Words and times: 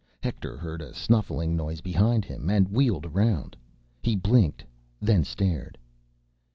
Hector 0.23 0.57
heard 0.57 0.81
a 0.81 0.95
snuffling 0.95 1.55
noise 1.55 1.79
behind 1.79 2.25
him, 2.25 2.49
and 2.49 2.69
wheeled 2.71 3.05
around. 3.05 3.55
He 4.01 4.15
blinked, 4.15 4.65
then 4.99 5.23
stared. 5.23 5.77